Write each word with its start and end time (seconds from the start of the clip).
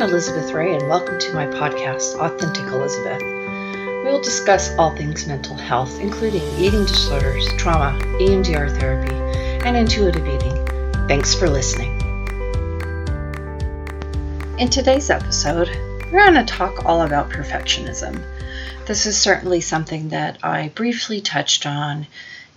I'm 0.00 0.08
Elizabeth 0.08 0.52
Ray, 0.52 0.74
and 0.74 0.88
welcome 0.88 1.18
to 1.18 1.34
my 1.34 1.46
podcast, 1.46 2.18
Authentic 2.18 2.64
Elizabeth. 2.64 3.20
We 3.22 4.10
will 4.10 4.22
discuss 4.22 4.74
all 4.78 4.96
things 4.96 5.26
mental 5.26 5.54
health, 5.56 6.00
including 6.00 6.40
eating 6.56 6.86
disorders, 6.86 7.46
trauma, 7.58 7.98
EMDR 8.14 8.80
therapy, 8.80 9.14
and 9.62 9.76
intuitive 9.76 10.26
eating. 10.26 10.56
Thanks 11.06 11.34
for 11.34 11.50
listening. 11.50 12.00
In 14.58 14.70
today's 14.70 15.10
episode, 15.10 15.68
we're 16.10 16.24
going 16.24 16.46
to 16.46 16.50
talk 16.50 16.86
all 16.86 17.02
about 17.02 17.28
perfectionism. 17.28 18.24
This 18.86 19.04
is 19.04 19.20
certainly 19.20 19.60
something 19.60 20.08
that 20.08 20.38
I 20.42 20.68
briefly 20.68 21.20
touched 21.20 21.66
on 21.66 22.06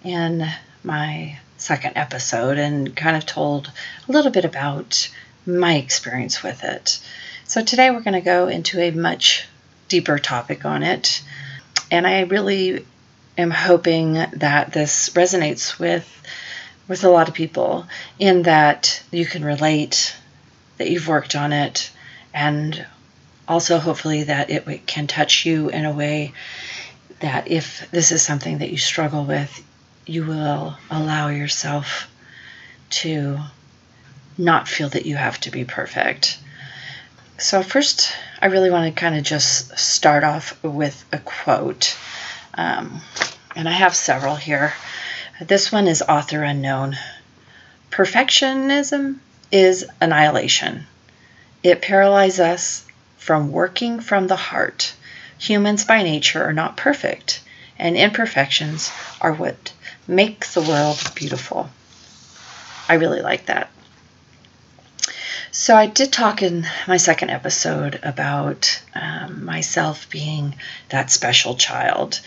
in 0.05 0.47
my 0.81 1.39
second 1.57 1.97
episode 1.97 2.57
and 2.57 2.95
kind 2.95 3.17
of 3.17 3.25
told 3.25 3.69
a 4.07 4.11
little 4.13 4.31
bit 4.31 4.45
about 4.45 5.09
my 5.45 5.75
experience 5.75 6.41
with 6.41 6.63
it. 6.63 7.01
So 7.53 7.63
today 7.63 7.91
we're 7.91 7.99
going 7.99 8.15
to 8.15 8.21
go 8.21 8.47
into 8.47 8.79
a 8.79 8.89
much 8.89 9.45
deeper 9.87 10.17
topic 10.17 10.65
on 10.65 10.81
it. 10.81 11.21
And 11.91 12.07
I 12.07 12.21
really 12.21 12.83
am 13.37 13.51
hoping 13.51 14.13
that 14.13 14.73
this 14.73 15.09
resonates 15.09 15.77
with 15.77 16.23
with 16.87 17.03
a 17.03 17.09
lot 17.09 17.27
of 17.27 17.35
people 17.35 17.85
in 18.17 18.41
that 18.41 19.03
you 19.11 19.27
can 19.27 19.45
relate 19.45 20.15
that 20.79 20.89
you've 20.89 21.07
worked 21.07 21.35
on 21.35 21.53
it 21.53 21.91
and 22.33 22.87
also 23.47 23.77
hopefully 23.77 24.23
that 24.23 24.49
it 24.49 24.87
can 24.87 25.05
touch 25.05 25.45
you 25.45 25.69
in 25.69 25.85
a 25.85 25.93
way 25.93 26.33
that 27.19 27.51
if 27.51 27.87
this 27.91 28.11
is 28.11 28.23
something 28.23 28.57
that 28.57 28.71
you 28.71 28.79
struggle 28.79 29.25
with 29.25 29.63
you 30.07 30.25
will 30.25 30.75
allow 30.89 31.27
yourself 31.27 32.09
to 32.89 33.37
not 34.39 34.67
feel 34.67 34.89
that 34.89 35.05
you 35.05 35.15
have 35.15 35.39
to 35.41 35.51
be 35.51 35.63
perfect. 35.63 36.39
So, 37.37 37.63
first, 37.63 38.13
I 38.41 38.45
really 38.45 38.69
want 38.69 38.93
to 38.93 38.99
kind 38.99 39.15
of 39.15 39.23
just 39.23 39.77
start 39.77 40.23
off 40.23 40.61
with 40.63 41.03
a 41.11 41.17
quote. 41.17 41.97
Um, 42.53 43.01
and 43.55 43.67
I 43.67 43.71
have 43.71 43.95
several 43.95 44.35
here. 44.35 44.73
This 45.41 45.71
one 45.71 45.87
is 45.87 46.03
author 46.03 46.43
unknown. 46.43 46.95
Perfectionism 47.89 49.17
is 49.51 49.85
annihilation. 49.99 50.85
It 51.63 51.81
paralyzes 51.81 52.39
us 52.39 52.85
from 53.17 53.51
working 53.51 53.99
from 53.99 54.27
the 54.27 54.35
heart. 54.35 54.93
Humans 55.39 55.85
by 55.85 56.03
nature 56.03 56.43
are 56.43 56.53
not 56.53 56.77
perfect, 56.77 57.41
and 57.79 57.97
imperfections 57.97 58.91
are 59.21 59.33
what 59.33 59.73
make 60.07 60.45
the 60.47 60.61
world 60.61 60.99
beautiful. 61.15 61.69
I 62.87 62.95
really 62.95 63.21
like 63.21 63.47
that. 63.47 63.69
So, 65.55 65.77
I 65.77 65.85
did 65.85 66.11
talk 66.11 66.41
in 66.41 66.65
my 66.87 66.97
second 66.97 67.29
episode 67.29 67.99
about 68.01 68.81
um, 68.95 69.45
myself 69.45 70.09
being 70.09 70.55
that 70.89 71.11
special 71.11 71.53
child. 71.53 72.21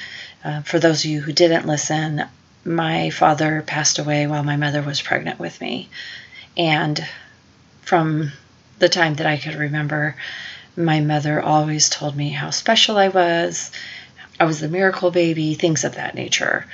Uh, 0.45 0.63
for 0.63 0.79
those 0.79 1.05
of 1.05 1.11
you 1.11 1.23
who 1.23 1.33
didn't 1.33 1.67
listen, 1.67 2.23
my 2.65 3.11
father 3.11 3.63
passed 3.63 3.99
away 3.99 4.29
while 4.29 4.45
my 4.45 4.57
mother 4.57 4.81
was 4.81 5.03
pregnant 5.03 5.41
with 5.41 5.61
me. 5.61 5.89
And 6.57 7.05
from 7.83 8.31
the 8.79 8.89
time 8.89 9.15
that 9.17 9.27
I 9.27 9.39
could 9.39 9.57
remember, 9.57 10.15
my 10.77 11.01
mother 11.01 11.43
always 11.43 11.89
told 11.89 12.15
me 12.15 12.29
how 12.29 12.51
special 12.51 12.97
I 12.97 13.09
was. 13.09 13.73
I 14.39 14.45
was 14.45 14.61
the 14.61 14.69
miracle 14.69 15.11
baby, 15.11 15.55
things 15.55 15.83
of 15.83 15.97
that 15.97 16.15
nature. 16.15 16.65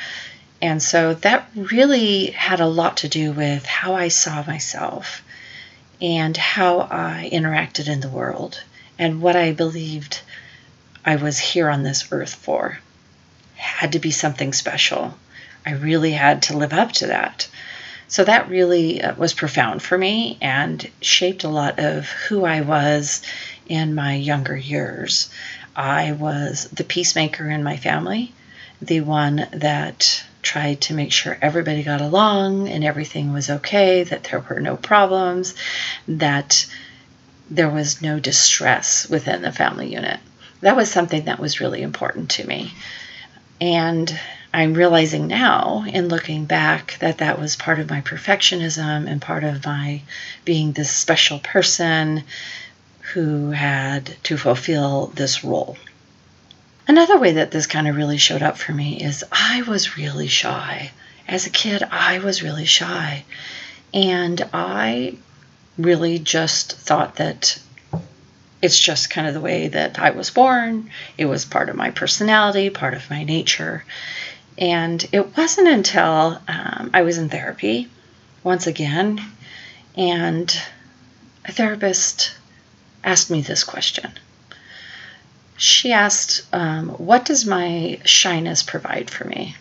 And 0.61 0.83
so 0.83 1.15
that 1.15 1.49
really 1.55 2.27
had 2.27 2.61
a 2.61 2.67
lot 2.67 2.99
to 2.99 3.09
do 3.09 3.33
with 3.33 3.65
how 3.65 3.95
I 3.95 4.09
saw 4.09 4.45
myself 4.47 5.23
and 6.03 6.37
how 6.37 6.81
I 6.81 7.31
interacted 7.33 7.89
in 7.89 8.01
the 8.01 8.09
world 8.09 8.61
and 8.99 9.23
what 9.23 9.37
I 9.37 9.53
believed 9.53 10.21
I 11.05 11.17
was 11.17 11.39
here 11.39 11.71
on 11.71 11.85
this 11.85 12.09
earth 12.11 12.35
for. 12.35 12.79
Had 13.55 13.93
to 13.93 14.01
be 14.01 14.11
something 14.11 14.53
special. 14.53 15.17
I 15.65 15.73
really 15.75 16.11
had 16.11 16.43
to 16.43 16.57
live 16.57 16.73
up 16.73 16.91
to 16.93 17.07
that. 17.07 17.49
So 18.09 18.25
that 18.25 18.51
really 18.51 19.01
uh, 19.01 19.15
was 19.15 19.33
profound 19.33 19.81
for 19.81 19.97
me 19.97 20.39
and 20.41 20.91
shaped 21.01 21.45
a 21.45 21.49
lot 21.49 21.79
of 21.79 22.09
who 22.09 22.45
I 22.45 22.63
was 22.63 23.23
in 23.69 23.95
my 23.95 24.17
younger 24.17 24.57
years. 24.57 25.31
I 25.75 26.13
was 26.13 26.65
the 26.73 26.85
peacemaker 26.85 27.49
in 27.49 27.63
my 27.63 27.77
family, 27.77 28.35
the 28.83 29.01
one 29.01 29.47
that 29.53 30.25
tried 30.43 30.81
to 30.83 30.95
make 30.95 31.13
sure 31.13 31.39
everybody 31.41 31.83
got 31.83 32.01
along 32.01 32.69
and 32.69 32.85
everything 32.85 33.33
was 33.33 33.49
okay, 33.49 34.03
that 34.03 34.25
there 34.25 34.41
were 34.41 34.61
no 34.61 34.77
problems, 34.77 35.55
that 36.07 36.67
there 37.51 37.71
was 37.71 38.03
no 38.03 38.19
distress 38.19 39.09
within 39.09 39.43
the 39.43 39.53
family 39.53 39.93
unit. 39.93 40.19
That 40.61 40.77
was 40.77 40.91
something 40.91 41.25
that 41.25 41.39
was 41.39 41.61
really 41.61 41.83
important 41.83 42.31
to 42.33 42.47
me. 42.47 42.73
And 43.61 44.19
I'm 44.55 44.75
realizing 44.75 45.29
now, 45.29 45.85
in 45.87 46.09
looking 46.09 46.45
back, 46.45 46.99
that 46.99 47.19
that 47.19 47.39
was 47.39 47.57
part 47.57 47.79
of 47.79 47.89
my 47.89 48.01
perfectionism 48.01 49.09
and 49.09 49.23
part 49.23 49.45
of 49.45 49.65
my 49.65 50.03
being 50.45 50.73
this 50.73 50.91
special 50.91 51.39
person 51.39 52.25
who 53.15 53.51
had 53.51 54.07
to 54.25 54.37
fulfill 54.37 55.07
this 55.15 55.43
role. 55.45 55.77
Another 56.93 57.19
way 57.19 57.33
that 57.33 57.51
this 57.51 57.67
kind 57.67 57.89
of 57.89 57.97
really 57.97 58.19
showed 58.19 58.43
up 58.43 58.59
for 58.59 58.71
me 58.71 59.03
is 59.03 59.25
I 59.33 59.63
was 59.63 59.97
really 59.97 60.29
shy. 60.29 60.91
As 61.27 61.47
a 61.47 61.51
kid, 61.51 61.83
I 61.83 62.19
was 62.19 62.43
really 62.43 62.67
shy. 62.67 63.25
And 63.95 64.47
I 64.53 65.17
really 65.79 66.19
just 66.19 66.75
thought 66.77 67.17
that 67.17 67.59
it's 68.61 68.79
just 68.79 69.09
kind 69.09 69.27
of 69.27 69.33
the 69.33 69.41
way 69.41 69.69
that 69.69 69.99
I 69.99 70.11
was 70.11 70.29
born. 70.29 70.91
It 71.17 71.25
was 71.25 71.47
part 71.47 71.71
of 71.71 71.77
my 71.77 71.93
personality, 71.93 72.69
part 72.69 72.93
of 72.93 73.09
my 73.09 73.25
nature. 73.25 73.87
And 74.59 75.03
it 75.13 75.35
wasn't 75.35 75.69
until 75.69 76.43
um, 76.47 76.91
I 76.93 77.01
was 77.01 77.17
in 77.17 77.31
therapy 77.31 77.89
once 78.45 78.67
again, 78.67 79.19
and 79.97 80.55
a 81.47 81.53
therapist 81.53 82.35
asked 83.03 83.31
me 83.31 83.41
this 83.41 83.65
question 83.65 84.13
she 85.63 85.93
asked, 85.93 86.43
um, 86.53 86.89
What 86.89 87.25
does 87.25 87.47
my 87.47 88.01
shyness 88.05 88.65
provide 88.65 89.11
for 89.11 89.25
me? 89.25 89.55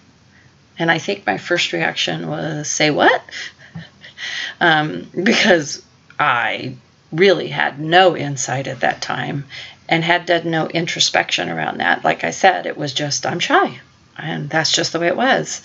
And 0.80 0.90
I 0.90 0.98
think 0.98 1.28
my 1.28 1.38
first 1.38 1.74
reaction 1.74 2.28
was, 2.28 2.70
Say 2.70 2.90
what? 2.90 3.22
um, 4.62 5.08
because 5.24 5.84
I 6.20 6.76
really 7.12 7.50
had 7.50 7.80
no 7.80 8.18
insight 8.18 8.68
at 8.68 8.80
that 8.80 9.02
time 9.04 9.46
and 9.88 10.04
had 10.04 10.26
done 10.26 10.50
no 10.50 10.68
introspection 10.68 11.50
around 11.50 11.80
that. 11.80 12.04
Like 12.04 12.24
I 12.24 12.32
said, 12.32 12.66
it 12.66 12.78
was 12.78 12.94
just, 12.94 13.28
I'm 13.28 13.40
shy. 13.40 13.80
And 14.18 14.50
that's 14.50 14.72
just 14.72 14.94
the 14.94 15.00
way 15.00 15.08
it 15.08 15.18
was. 15.18 15.62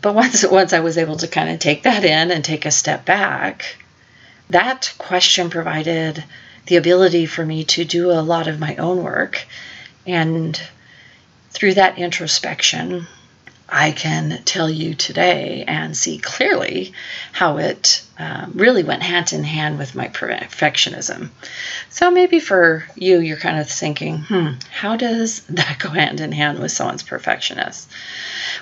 But 0.00 0.14
once, 0.14 0.44
once 0.48 0.72
I 0.72 0.80
was 0.80 0.98
able 0.98 1.16
to 1.16 1.26
kind 1.26 1.50
of 1.50 1.58
take 1.58 1.82
that 1.82 2.04
in 2.04 2.30
and 2.30 2.44
take 2.44 2.64
a 2.64 2.70
step 2.70 3.04
back, 3.04 3.76
that 4.50 4.94
question 4.98 5.50
provided 5.50 6.22
the 6.66 6.76
ability 6.76 7.26
for 7.26 7.44
me 7.44 7.64
to 7.64 7.84
do 7.84 8.10
a 8.10 8.22
lot 8.22 8.48
of 8.48 8.60
my 8.60 8.76
own 8.76 9.02
work. 9.02 9.44
And 10.06 10.60
through 11.50 11.74
that 11.74 11.98
introspection, 11.98 13.06
I 13.74 13.92
can 13.92 14.42
tell 14.44 14.68
you 14.68 14.94
today 14.94 15.64
and 15.66 15.96
see 15.96 16.18
clearly 16.18 16.92
how 17.32 17.56
it 17.56 18.02
um, 18.18 18.52
really 18.54 18.82
went 18.82 19.02
hand 19.02 19.32
in 19.32 19.44
hand 19.44 19.78
with 19.78 19.94
my 19.94 20.08
perfectionism. 20.08 21.30
So 21.88 22.10
maybe 22.10 22.38
for 22.38 22.84
you, 22.96 23.20
you're 23.20 23.38
kind 23.38 23.58
of 23.58 23.70
thinking, 23.70 24.18
hmm, 24.18 24.48
how 24.70 24.96
does 24.96 25.40
that 25.48 25.78
go 25.78 25.88
hand 25.88 26.20
in 26.20 26.32
hand 26.32 26.58
with 26.58 26.70
someone's 26.70 27.02
perfectionist? 27.02 27.90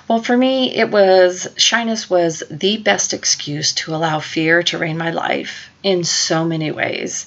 Well, 0.07 0.23
for 0.23 0.37
me, 0.37 0.77
it 0.77 0.91
was 0.91 1.49
shyness 1.57 2.09
was 2.09 2.45
the 2.49 2.77
best 2.77 3.13
excuse 3.13 3.73
to 3.75 3.95
allow 3.95 4.21
fear 4.21 4.63
to 4.63 4.79
reign 4.79 4.97
my 4.97 5.11
life 5.11 5.71
in 5.83 6.05
so 6.05 6.45
many 6.45 6.71
ways 6.71 7.27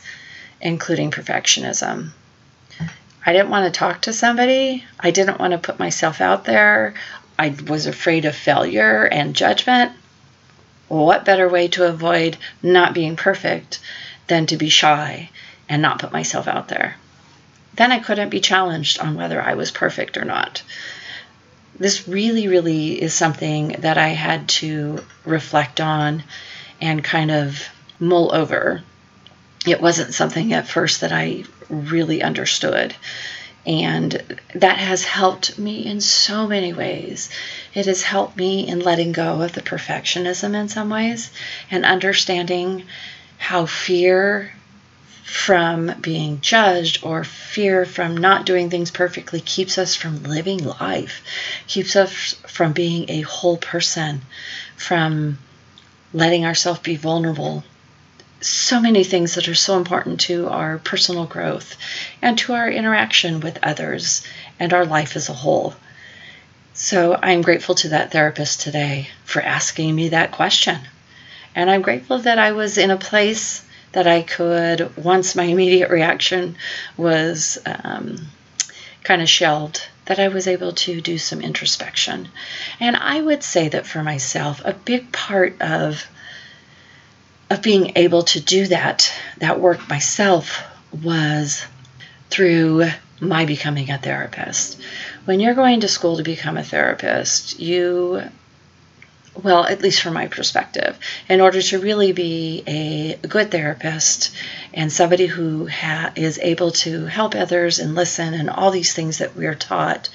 including 0.63 1.12
perfectionism. 1.12 2.10
I 3.25 3.33
didn't 3.33 3.50
want 3.50 3.71
to 3.71 3.77
talk 3.77 4.01
to 4.04 4.13
somebody. 4.13 4.83
I 5.00 5.12
didn't 5.12 5.39
want 5.39 5.51
to 5.51 5.57
put 5.57 5.77
myself 5.77 6.21
out 6.21 6.45
there. 6.45 6.94
I 7.38 7.56
was 7.68 7.86
afraid 7.86 8.25
of 8.25 8.36
failure 8.36 9.04
and 9.04 9.36
judgment. 9.36 9.92
What 10.88 11.25
better 11.25 11.50
way 11.50 11.68
to 11.69 11.86
avoid 11.86 12.38
not 12.62 12.94
being 12.94 13.18
perfect 13.18 13.80
than 14.27 14.45
to 14.48 14.57
be 14.57 14.69
shy 14.69 15.30
and 15.68 15.81
not 15.81 16.00
put 16.00 16.13
myself 16.13 16.48
out 16.48 16.69
there? 16.69 16.95
Then 17.75 17.92
I 17.92 18.00
couldn't 18.00 18.30
be 18.30 18.39
challenged 18.39 19.00
on 19.00 19.16
whether 19.16 19.42
I 19.42 19.56
was 19.56 19.71
perfect 19.71 20.16
or 20.16 20.25
not. 20.25 20.63
This 21.77 22.07
really, 22.07 22.48
really 22.48 23.01
is 23.01 23.13
something 23.13 23.69
that 23.80 23.98
I 23.98 24.09
had 24.09 24.48
to 24.59 25.04
reflect 25.25 25.81
on 25.81 26.24
and 26.80 27.04
kind 27.04 27.31
of 27.31 27.68
mull 28.00 28.33
over 28.33 28.83
it 29.65 29.81
wasn't 29.81 30.13
something 30.13 30.54
at 30.54 30.68
first 30.68 31.01
that 31.01 31.12
I 31.12 31.44
really 31.69 32.21
understood. 32.21 32.95
And 33.65 34.21
that 34.56 34.77
has 34.77 35.06
helped 35.06 35.57
me 35.57 35.86
in 35.86 36.01
so 36.01 36.48
many 36.48 36.74
ways. 36.74 37.30
It 37.74 37.86
has 37.86 38.01
helped 38.01 38.36
me 38.36 38.68
in 38.68 38.81
letting 38.81 39.13
go 39.13 39.42
of 39.42 39.54
the 39.54 39.62
perfectionism 39.62 40.54
in 40.54 40.68
some 40.68 40.89
ways 40.89 41.31
and 41.71 41.86
understanding 41.86 42.83
how 43.38 43.65
fear 43.65 44.54
from 45.24 45.95
being 46.01 46.42
judged 46.42 47.04
or 47.04 47.24
fear 47.24 47.86
from 47.86 48.18
not 48.18 48.45
doing 48.45 48.69
things 48.69 48.92
perfectly 48.92 49.39
keeps 49.39 49.77
us 49.77 49.95
from 49.95 50.24
living 50.24 50.63
life, 50.63 51.24
keeps 51.66 51.95
us 51.95 52.33
from 52.48 52.74
being 52.74 53.09
a 53.09 53.21
whole 53.21 53.57
person, 53.57 54.21
from 54.75 55.38
letting 56.13 56.45
ourselves 56.45 56.81
be 56.81 56.98
vulnerable. 56.98 57.63
So 58.44 58.81
many 58.81 59.06
things 59.06 59.36
that 59.36 59.48
are 59.48 59.56
so 59.56 59.78
important 59.78 60.19
to 60.22 60.50
our 60.50 60.78
personal 60.78 61.25
growth 61.25 61.78
and 62.22 62.38
to 62.40 62.54
our 62.54 62.69
interaction 62.69 63.40
with 63.40 63.57
others 63.63 64.28
and 64.60 64.74
our 64.74 64.86
life 64.86 65.16
as 65.16 65.30
a 65.30 65.34
whole. 65.34 65.74
So 66.74 67.18
I'm 67.22 67.42
grateful 67.42 67.75
to 67.75 67.90
that 67.90 68.12
therapist 68.12 68.60
today 68.60 69.07
for 69.24 69.42
asking 69.42 69.95
me 69.95 70.10
that 70.10 70.31
question. 70.31 70.80
And 71.56 71.69
I'm 71.69 71.81
grateful 71.81 72.18
that 72.19 72.38
I 72.38 72.51
was 72.51 72.78
in 72.78 72.92
a 72.92 72.98
place 72.98 73.63
that 73.94 74.07
I 74.07 74.24
could, 74.24 74.98
once 74.98 75.36
my 75.36 75.44
immediate 75.44 75.90
reaction 75.90 76.57
was 76.98 77.60
um, 77.66 78.28
kind 79.04 79.22
of 79.22 79.30
shelved, 79.30 79.88
that 80.06 80.19
I 80.19 80.28
was 80.28 80.48
able 80.48 80.74
to 80.74 81.00
do 81.00 81.18
some 81.18 81.42
introspection. 81.42 82.28
And 82.80 82.98
I 82.98 83.22
would 83.22 83.44
say 83.44 83.69
that 83.69 83.86
for 83.86 84.04
myself, 84.04 84.62
a 84.66 84.74
big 84.74 85.13
part 85.13 85.62
of 85.62 86.06
of 87.54 87.62
being 87.62 87.94
able 87.96 88.24
to 88.24 88.40
do 88.40 88.68
that 88.68 89.14
that 89.38 89.60
work 89.60 89.88
myself 89.88 90.64
was 91.04 91.66
through 92.30 92.86
my 93.22 93.46
becoming 93.46 93.90
a 93.92 93.98
therapist. 93.98 94.82
When 95.26 95.40
you're 95.40 95.54
going 95.54 95.82
to 95.82 95.88
school 95.88 96.18
to 96.18 96.24
become 96.24 96.58
a 96.58 96.64
therapist, 96.64 97.60
you 97.60 98.24
well, 99.42 99.66
at 99.66 99.82
least 99.82 100.02
from 100.02 100.14
my 100.14 100.28
perspective, 100.28 100.98
in 101.28 101.42
order 101.42 101.60
to 101.60 101.80
really 101.80 102.12
be 102.12 102.64
a 102.68 103.28
good 103.28 103.50
therapist 103.50 104.32
and 104.74 104.92
somebody 104.92 105.26
who 105.26 105.68
ha- 105.68 106.12
is 106.16 106.38
able 106.38 106.70
to 106.72 107.06
help 107.08 107.34
others 107.34 107.80
and 107.80 107.96
listen 107.96 108.36
and 108.36 108.50
all 108.50 108.70
these 108.70 108.94
things 108.94 109.18
that 109.18 109.36
we're 109.36 109.56
taught, 109.56 110.10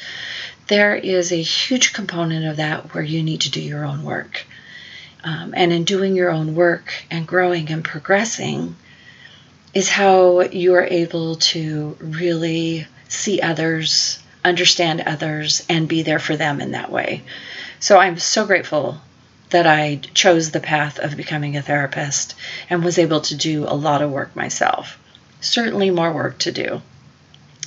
there 0.69 0.94
is 0.94 1.32
a 1.32 1.43
huge 1.43 1.93
component 1.93 2.46
of 2.46 2.58
that 2.58 2.94
where 2.94 3.02
you 3.02 3.25
need 3.25 3.40
to 3.40 3.50
do 3.50 3.61
your 3.61 3.85
own 3.85 4.05
work. 4.05 4.46
Um, 5.24 5.52
and 5.56 5.72
in 5.72 5.84
doing 5.84 6.14
your 6.14 6.30
own 6.30 6.54
work 6.54 6.92
and 7.10 7.26
growing 7.26 7.70
and 7.70 7.84
progressing 7.84 8.76
is 9.74 9.88
how 9.88 10.40
you 10.40 10.74
are 10.74 10.84
able 10.84 11.36
to 11.36 11.96
really 12.00 12.86
see 13.08 13.40
others, 13.40 14.18
understand 14.44 15.02
others, 15.02 15.64
and 15.68 15.88
be 15.88 16.02
there 16.02 16.18
for 16.18 16.36
them 16.36 16.60
in 16.60 16.72
that 16.72 16.92
way. 16.92 17.22
So 17.80 17.98
I'm 17.98 18.18
so 18.18 18.46
grateful 18.46 19.00
that 19.50 19.66
I 19.66 20.00
chose 20.14 20.50
the 20.50 20.60
path 20.60 20.98
of 20.98 21.16
becoming 21.16 21.56
a 21.56 21.62
therapist 21.62 22.34
and 22.68 22.84
was 22.84 22.98
able 22.98 23.20
to 23.22 23.34
do 23.34 23.64
a 23.64 23.74
lot 23.74 24.02
of 24.02 24.10
work 24.10 24.36
myself. 24.36 24.98
Certainly 25.40 25.90
more 25.90 26.12
work 26.12 26.38
to 26.38 26.52
do. 26.52 26.82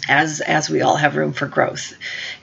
As, 0.08 0.42
as 0.42 0.70
we 0.70 0.82
all 0.82 0.96
have 0.96 1.16
room 1.16 1.32
for 1.32 1.48
growth 1.48 1.94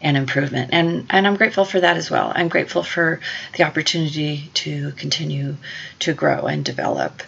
and 0.00 0.16
improvement. 0.16 0.70
And, 0.72 1.06
and 1.10 1.26
I'm 1.26 1.36
grateful 1.36 1.64
for 1.64 1.80
that 1.80 1.96
as 1.96 2.10
well. 2.10 2.32
I'm 2.34 2.48
grateful 2.48 2.82
for 2.82 3.20
the 3.56 3.64
opportunity 3.64 4.50
to 4.54 4.92
continue 4.92 5.56
to 6.00 6.12
grow 6.12 6.46
and 6.46 6.64
develop. 6.64 7.22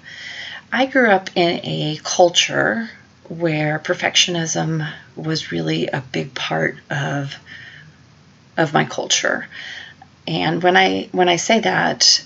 I 0.73 0.87
grew 0.87 1.11
up 1.11 1.31
in 1.35 1.61
a 1.65 1.99
culture 2.05 2.89
where 3.29 3.79
perfectionism 3.79 4.89
was 5.17 5.53
really 5.53 5.89
a 5.89 6.01
big 6.01 6.35
part 6.35 6.77
of, 6.91 7.35
of 8.57 8.73
my 8.73 8.85
culture. 8.85 9.49
And 10.27 10.63
when 10.63 10.77
I 10.77 11.09
when 11.13 11.29
I 11.29 11.37
say 11.37 11.61
that, 11.61 12.25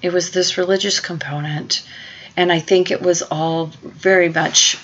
it 0.00 0.12
was 0.12 0.30
this 0.30 0.56
religious 0.58 1.00
component, 1.00 1.86
and 2.36 2.50
I 2.50 2.60
think 2.60 2.90
it 2.90 3.02
was 3.02 3.22
all 3.22 3.66
very 3.82 4.28
much. 4.28 4.78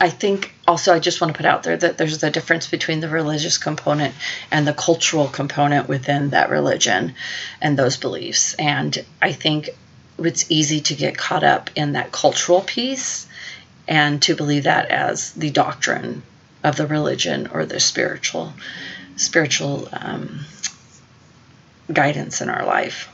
I 0.00 0.10
think 0.10 0.54
also 0.66 0.94
I 0.94 1.00
just 1.00 1.20
want 1.20 1.32
to 1.32 1.36
put 1.36 1.46
out 1.46 1.64
there 1.64 1.76
that 1.76 1.98
there's 1.98 2.22
a 2.22 2.30
difference 2.30 2.68
between 2.68 3.00
the 3.00 3.08
religious 3.08 3.58
component 3.58 4.14
and 4.50 4.66
the 4.66 4.72
cultural 4.72 5.26
component 5.26 5.88
within 5.88 6.30
that 6.30 6.50
religion 6.50 7.14
and 7.60 7.76
those 7.76 7.96
beliefs. 7.96 8.54
And 8.54 9.04
I 9.20 9.32
think 9.32 9.70
it's 10.18 10.50
easy 10.50 10.80
to 10.82 10.94
get 10.94 11.18
caught 11.18 11.42
up 11.42 11.70
in 11.74 11.92
that 11.92 12.12
cultural 12.12 12.60
piece 12.60 13.26
and 13.88 14.22
to 14.22 14.36
believe 14.36 14.64
that 14.64 14.90
as 14.90 15.32
the 15.32 15.50
doctrine 15.50 16.22
of 16.62 16.76
the 16.76 16.86
religion 16.86 17.48
or 17.52 17.64
the 17.64 17.80
spiritual 17.80 18.52
spiritual 19.16 19.88
um, 19.92 20.40
guidance 21.92 22.40
in 22.40 22.48
our 22.48 22.64
life. 22.64 23.08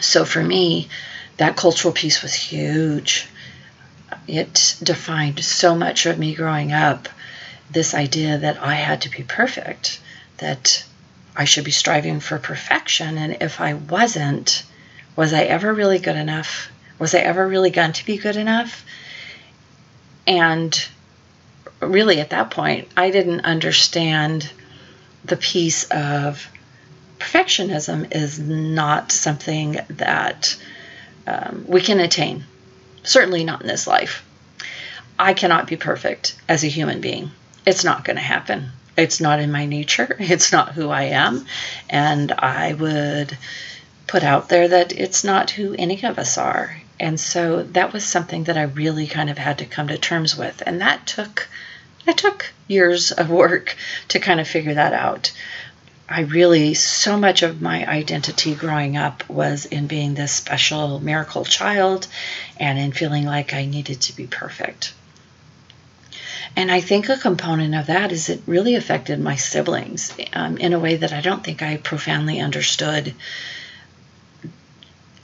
So 0.00 0.24
for 0.24 0.42
me, 0.42 0.88
that 1.36 1.56
cultural 1.56 1.92
piece 1.92 2.22
was 2.22 2.32
huge. 2.32 3.26
It 4.26 4.76
defined 4.82 5.44
so 5.44 5.74
much 5.74 6.06
of 6.06 6.18
me 6.18 6.34
growing 6.34 6.72
up 6.72 7.08
this 7.70 7.94
idea 7.94 8.38
that 8.38 8.62
I 8.62 8.74
had 8.74 9.02
to 9.02 9.10
be 9.10 9.22
perfect, 9.22 10.00
that 10.38 10.84
I 11.36 11.44
should 11.44 11.64
be 11.64 11.70
striving 11.70 12.20
for 12.20 12.38
perfection. 12.38 13.18
And 13.18 13.38
if 13.40 13.60
I 13.60 13.74
wasn't, 13.74 14.64
was 15.16 15.32
I 15.32 15.42
ever 15.42 15.72
really 15.72 15.98
good 15.98 16.16
enough? 16.16 16.70
Was 16.98 17.14
I 17.14 17.18
ever 17.18 17.46
really 17.46 17.70
going 17.70 17.92
to 17.92 18.04
be 18.04 18.16
good 18.16 18.36
enough? 18.36 18.84
And 20.26 20.88
really, 21.80 22.20
at 22.20 22.30
that 22.30 22.50
point, 22.50 22.88
I 22.96 23.10
didn't 23.10 23.40
understand 23.40 24.50
the 25.24 25.36
piece 25.36 25.84
of 25.84 26.46
perfectionism 27.18 28.14
is 28.14 28.38
not 28.38 29.10
something 29.12 29.78
that 29.88 30.56
um, 31.26 31.64
we 31.66 31.80
can 31.80 32.00
attain, 32.00 32.44
certainly 33.04 33.44
not 33.44 33.62
in 33.62 33.68
this 33.68 33.86
life. 33.86 34.24
I 35.18 35.34
cannot 35.34 35.68
be 35.68 35.76
perfect 35.76 36.34
as 36.48 36.64
a 36.64 36.68
human 36.68 37.00
being. 37.00 37.30
It's 37.64 37.84
not 37.84 38.04
going 38.04 38.16
to 38.16 38.22
happen. 38.22 38.70
It's 38.96 39.20
not 39.20 39.40
in 39.40 39.52
my 39.52 39.66
nature. 39.66 40.16
It's 40.20 40.52
not 40.52 40.72
who 40.72 40.90
I 40.90 41.04
am. 41.04 41.46
And 41.88 42.32
I 42.32 42.74
would 42.74 43.36
put 44.06 44.22
out 44.22 44.48
there 44.48 44.68
that 44.68 44.92
it's 44.92 45.24
not 45.24 45.50
who 45.50 45.74
any 45.78 46.02
of 46.02 46.18
us 46.18 46.36
are. 46.36 46.76
And 47.00 47.18
so 47.18 47.62
that 47.62 47.92
was 47.92 48.04
something 48.04 48.44
that 48.44 48.56
I 48.56 48.62
really 48.62 49.06
kind 49.06 49.30
of 49.30 49.38
had 49.38 49.58
to 49.58 49.66
come 49.66 49.88
to 49.88 49.98
terms 49.98 50.36
with. 50.36 50.62
And 50.66 50.80
that 50.80 51.06
took 51.06 51.48
it 52.06 52.18
took 52.18 52.52
years 52.68 53.12
of 53.12 53.30
work 53.30 53.76
to 54.08 54.18
kind 54.18 54.38
of 54.40 54.46
figure 54.46 54.74
that 54.74 54.92
out. 54.92 55.32
I 56.08 56.20
really, 56.20 56.74
so 56.74 57.16
much 57.16 57.42
of 57.42 57.62
my 57.62 57.86
identity 57.88 58.54
growing 58.54 58.96
up 58.96 59.28
was 59.28 59.64
in 59.64 59.86
being 59.86 60.14
this 60.14 60.32
special 60.32 61.00
miracle 61.00 61.44
child 61.44 62.06
and 62.60 62.78
in 62.78 62.92
feeling 62.92 63.24
like 63.24 63.54
I 63.54 63.64
needed 63.64 64.02
to 64.02 64.16
be 64.16 64.26
perfect. 64.26 64.92
And 66.56 66.70
I 66.70 66.80
think 66.80 67.08
a 67.08 67.16
component 67.16 67.74
of 67.74 67.86
that 67.86 68.12
is 68.12 68.28
it 68.28 68.42
really 68.46 68.74
affected 68.74 69.18
my 69.18 69.36
siblings 69.36 70.12
um, 70.34 70.58
in 70.58 70.72
a 70.72 70.78
way 70.78 70.96
that 70.96 71.12
I 71.12 71.20
don't 71.20 71.42
think 71.42 71.62
I 71.62 71.78
profoundly 71.78 72.38
understood 72.38 73.14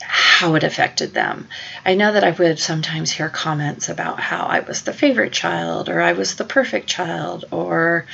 how 0.01 0.55
it 0.55 0.65
affected 0.65 1.13
them. 1.13 1.47
I 1.85 1.95
know 1.95 2.13
that 2.15 2.25
I 2.25 2.31
would 2.31 2.59
sometimes 2.59 3.13
hear 3.13 3.29
comments 3.29 3.91
about 3.91 4.19
how 4.19 4.47
I 4.47 4.61
was 4.61 4.83
the 4.83 4.95
favorite 4.95 5.33
child 5.33 5.91
or 5.91 6.01
I 6.01 6.15
was 6.15 6.35
the 6.35 6.45
perfect 6.45 6.89
child 6.89 7.45
or 7.51 8.07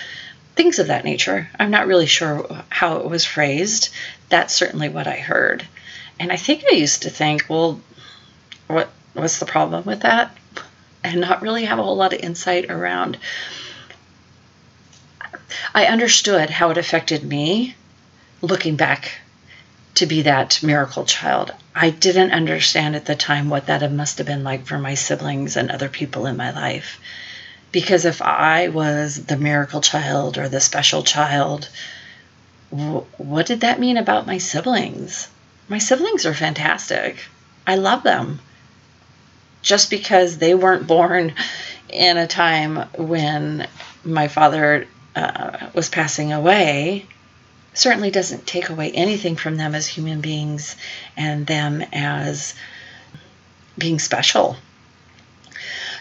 things 0.56 0.78
of 0.78 0.88
that 0.88 1.04
nature. 1.04 1.48
I'm 1.58 1.70
not 1.70 1.86
really 1.86 2.06
sure 2.06 2.64
how 2.70 2.96
it 2.96 3.08
was 3.08 3.24
phrased. 3.24 3.90
That's 4.30 4.54
certainly 4.54 4.88
what 4.88 5.06
I 5.06 5.16
heard. 5.16 5.66
And 6.18 6.32
I 6.32 6.36
think 6.36 6.64
I 6.64 6.74
used 6.74 7.02
to 7.02 7.10
think, 7.10 7.44
well, 7.48 7.80
what 8.66 8.88
what's 9.12 9.38
the 9.38 9.46
problem 9.46 9.84
with 9.84 10.00
that? 10.00 10.36
And 11.04 11.20
not 11.20 11.42
really 11.42 11.64
have 11.66 11.78
a 11.78 11.82
whole 11.82 11.96
lot 11.96 12.12
of 12.12 12.20
insight 12.20 12.70
around. 12.70 13.18
I 15.74 15.86
understood 15.86 16.50
how 16.50 16.70
it 16.70 16.78
affected 16.78 17.22
me 17.22 17.76
looking 18.42 18.76
back 18.76 19.12
to 19.94 20.06
be 20.06 20.22
that 20.22 20.62
miracle 20.62 21.04
child. 21.04 21.52
I 21.74 21.90
didn't 21.90 22.32
understand 22.32 22.96
at 22.96 23.06
the 23.06 23.14
time 23.14 23.48
what 23.48 23.66
that 23.66 23.90
must 23.92 24.18
have 24.18 24.26
been 24.26 24.44
like 24.44 24.66
for 24.66 24.78
my 24.78 24.94
siblings 24.94 25.56
and 25.56 25.70
other 25.70 25.88
people 25.88 26.26
in 26.26 26.36
my 26.36 26.50
life. 26.50 27.00
Because 27.76 28.06
if 28.06 28.22
I 28.22 28.68
was 28.68 29.26
the 29.26 29.36
miracle 29.36 29.82
child 29.82 30.38
or 30.38 30.48
the 30.48 30.62
special 30.62 31.02
child, 31.02 31.68
what 32.70 33.44
did 33.44 33.60
that 33.60 33.78
mean 33.78 33.98
about 33.98 34.26
my 34.26 34.38
siblings? 34.38 35.28
My 35.68 35.76
siblings 35.76 36.24
are 36.24 36.32
fantastic. 36.32 37.18
I 37.66 37.76
love 37.76 38.02
them. 38.02 38.40
Just 39.60 39.90
because 39.90 40.38
they 40.38 40.54
weren't 40.54 40.86
born 40.86 41.34
in 41.90 42.16
a 42.16 42.26
time 42.26 42.88
when 42.96 43.68
my 44.02 44.28
father 44.28 44.88
uh, 45.14 45.68
was 45.74 45.90
passing 45.90 46.32
away 46.32 47.04
certainly 47.74 48.10
doesn't 48.10 48.46
take 48.46 48.70
away 48.70 48.90
anything 48.90 49.36
from 49.36 49.58
them 49.58 49.74
as 49.74 49.86
human 49.86 50.22
beings 50.22 50.76
and 51.14 51.46
them 51.46 51.84
as 51.92 52.54
being 53.76 53.98
special. 53.98 54.56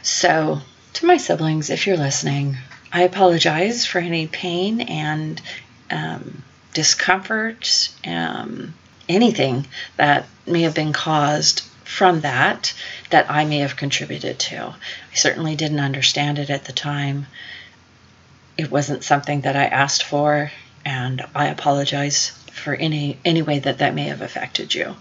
So 0.03 0.61
to 0.95 1.05
my 1.05 1.17
siblings, 1.17 1.69
if 1.69 1.87
you're 1.87 1.97
listening, 1.97 2.57
I 2.91 3.03
apologize 3.03 3.85
for 3.85 3.99
any 3.99 4.27
pain 4.27 4.79
and 4.81 5.41
um, 5.91 6.43
discomfort, 6.73 7.89
um, 8.05 8.73
anything 9.09 9.67
that 9.97 10.25
may 10.47 10.61
have 10.61 10.73
been 10.73 10.93
caused 10.93 11.61
from 11.83 12.21
that 12.21 12.73
that 13.09 13.29
I 13.29 13.45
may 13.45 13.59
have 13.59 13.75
contributed 13.75 14.39
to. 14.39 14.67
I 14.67 15.15
certainly 15.15 15.55
didn't 15.55 15.79
understand 15.79 16.39
it 16.39 16.49
at 16.49 16.65
the 16.65 16.73
time. 16.73 17.27
It 18.57 18.71
wasn't 18.71 19.03
something 19.03 19.41
that 19.41 19.55
I 19.55 19.65
asked 19.65 20.03
for, 20.03 20.51
and 20.85 21.25
I 21.35 21.47
apologize 21.47 22.29
for 22.53 22.73
any 22.73 23.19
any 23.25 23.41
way 23.41 23.59
that 23.59 23.79
that 23.79 23.93
may 23.93 24.05
have 24.05 24.21
affected 24.21 24.73
you. 24.73 24.95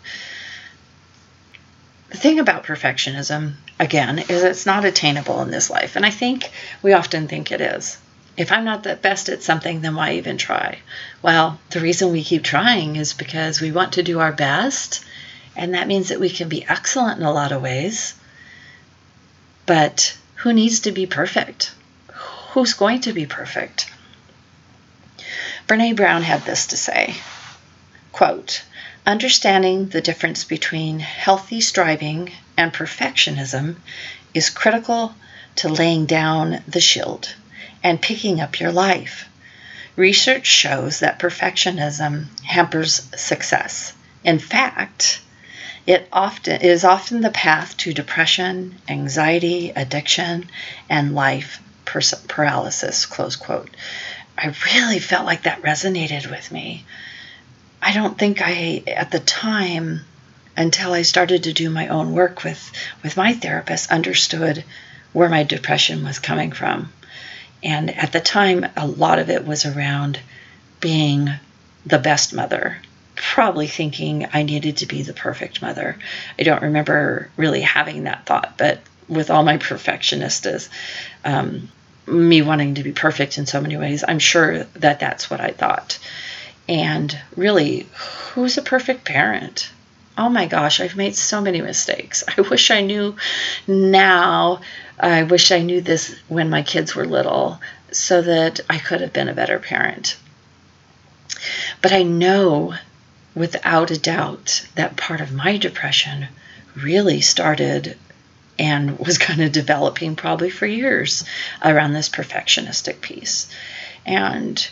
The 2.11 2.17
thing 2.19 2.41
about 2.41 2.65
perfectionism, 2.65 3.55
again, 3.79 4.19
is 4.19 4.43
it's 4.43 4.67
not 4.67 4.85
attainable 4.85 5.43
in 5.43 5.51
this 5.51 5.71
life, 5.71 5.97
and 5.97 6.07
I 6.07 6.11
think 6.11 6.51
we 6.83 6.93
often 6.93 7.29
think 7.29 7.51
it 7.51 7.61
is. 7.61 7.99
If 8.37 8.51
I'm 8.51 8.65
not 8.65 8.83
the 8.83 8.97
best 8.97 9.29
at 9.29 9.43
something, 9.43 9.81
then 9.81 9.95
why 9.95 10.15
even 10.15 10.39
try? 10.39 10.79
Well, 11.23 11.61
the 11.71 11.81
reason 11.81 12.11
we 12.11 12.25
keep 12.25 12.43
trying 12.43 12.97
is 12.97 13.13
because 13.13 13.61
we 13.61 13.71
want 13.71 13.93
to 13.95 14.03
do 14.03 14.21
our 14.21 14.33
best 14.33 15.05
and 15.57 15.75
that 15.75 15.87
means 15.87 16.09
that 16.09 16.21
we 16.21 16.31
can 16.31 16.49
be 16.49 16.67
excellent 16.69 17.21
in 17.21 17.27
a 17.27 17.33
lot 17.33 17.53
of 17.53 17.63
ways. 17.63 18.15
But 19.67 20.17
who 20.37 20.53
needs 20.53 20.81
to 20.81 20.93
be 20.93 21.07
perfect? 21.07 21.73
Who's 22.53 22.75
going 22.75 23.01
to 23.03 23.13
be 23.13 23.27
perfect? 23.27 23.89
Brene 25.69 25.97
Brown 25.97 26.23
had 26.23 26.45
this 26.45 26.67
to 26.69 26.77
say 26.77 27.15
quote, 28.13 28.63
Understanding 29.07 29.89
the 29.89 30.01
difference 30.01 30.45
between 30.45 30.99
healthy 31.01 31.61
striving 31.61 32.33
and 32.57 32.73
perfectionism 32.73 33.77
is 34.33 34.51
critical 34.51 35.15
to 35.57 35.69
laying 35.69 36.07
down 36.07 36.63
the 36.67 36.81
shield 36.81 37.35
and 37.83 38.03
picking 38.03 38.41
up 38.41 38.61
your 38.61 38.73
life. 38.73 39.29
Research 39.97 40.47
shows 40.47 41.01
that 41.01 41.19
perfectionism 41.21 42.27
hampers 42.43 43.09
success. 43.17 43.93
In 44.25 44.39
fact, 44.39 45.21
it 45.87 46.09
often 46.13 46.55
it 46.55 46.63
is 46.63 46.85
often 46.85 47.21
the 47.21 47.31
path 47.31 47.77
to 47.79 47.93
depression, 47.93 48.81
anxiety, 48.89 49.71
addiction, 49.77 50.49
and 50.89 51.15
life 51.15 51.61
paralysis. 51.85 53.07
Close 53.07 53.37
quote. 53.37 53.71
I 54.37 54.53
really 54.75 54.99
felt 54.99 55.27
like 55.27 55.43
that 55.43 55.63
resonated 55.63 56.29
with 56.29 56.51
me. 56.51 56.85
I 57.81 57.93
don't 57.93 58.19
think 58.19 58.41
I, 58.43 58.83
at 58.87 59.11
the 59.11 59.21
time, 59.21 60.01
until 60.57 60.93
I 60.93 61.03
started 61.03 61.45
to 61.45 61.53
do 61.53 61.71
my 61.71 61.89
own 61.89 62.13
work 62.13 62.45
with, 62.45 62.73
with 63.03 63.17
my 63.17 63.33
therapist, 63.33 63.91
understood 63.91 64.65
where 65.13 65.29
my 65.29 65.43
depression 65.43 66.05
was 66.05 66.19
coming 66.19 66.53
from. 66.53 66.93
And 67.63 67.97
at 67.97 68.13
the 68.13 68.21
time, 68.21 68.67
a 68.77 68.87
lot 68.87 69.19
of 69.19 69.31
it 69.31 69.47
was 69.47 69.65
around 69.65 70.21
being 70.81 71.31
the 71.87 71.99
best 71.99 72.35
mother, 72.35 72.79
probably 73.15 73.67
thinking 73.67 74.27
I 74.33 74.43
needed 74.43 74.79
to 74.79 74.87
be 74.87 75.03
the 75.03 75.13
perfect 75.13 75.63
mother. 75.63 75.97
I 76.39 76.43
don't 76.43 76.63
remember 76.63 77.31
really 77.37 77.63
having 77.63 78.05
that 78.05 78.27
thought, 78.27 78.55
but 78.59 78.81
with 79.09 79.31
all 79.31 79.45
my 79.45 79.59
perfectionist 79.59 80.47
um, 81.25 81.69
me 82.07 82.43
wanting 82.43 82.75
to 82.75 82.83
be 82.83 82.93
perfect 82.93 83.39
in 83.39 83.47
so 83.47 83.61
many 83.61 83.77
ways, 83.77 84.05
I'm 84.07 84.19
sure 84.19 84.65
that 84.75 85.01
that's 85.01 85.31
what 85.31 85.41
I 85.41 85.51
thought. 85.51 85.99
And 86.69 87.17
really, 87.37 87.87
who's 88.33 88.59
a 88.59 88.63
perfect 88.63 89.05
parent? 89.05 89.71
Oh 90.17 90.29
my 90.29 90.47
gosh, 90.47 90.81
I've 90.81 90.97
made 90.97 91.17
so 91.17 91.41
many 91.41 91.61
mistakes. 91.61 92.25
I 92.39 92.41
wish 92.41 92.71
I 92.71 92.83
knew 92.83 93.17
now. 93.67 94.61
I 94.99 95.25
wish 95.25 95.51
I 95.51 95.61
knew 95.61 95.81
this 95.81 96.15
when 96.29 96.51
my 96.51 96.63
kids 96.63 96.95
were 96.95 97.07
little 97.07 97.61
so 97.91 98.23
that 98.23 98.61
I 98.71 98.79
could 98.79 99.01
have 99.01 99.13
been 99.13 99.29
a 99.29 99.35
better 99.35 99.59
parent. 99.59 100.17
But 101.83 101.93
I 101.93 102.03
know 102.03 102.75
without 103.35 103.91
a 103.91 103.99
doubt, 103.99 104.67
that 104.77 104.97
part 104.97 105.21
of 105.21 105.33
my 105.33 105.57
depression 105.57 106.29
really 106.77 107.21
started 107.21 107.97
and 108.59 108.99
was 108.99 109.19
kind 109.29 109.43
of 109.43 109.53
developing 109.53 110.17
probably 110.17 110.51
for 110.51 110.67
years 110.67 111.25
around 111.63 111.93
this 111.93 112.09
perfectionistic 112.09 113.01
piece. 113.01 113.49
And 114.07 114.67